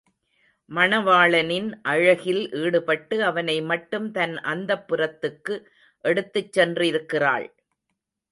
[0.69, 5.55] மணவாளனின் அழகில் ஈடுபட்டு அவனை மட்டும் தன் அந்தப்புரத்துக்கு
[6.05, 7.47] எடுத்துச் சென்றிருக்கிறாள்.